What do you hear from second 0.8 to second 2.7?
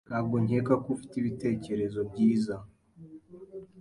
ko ufite ibitekerezo byiza.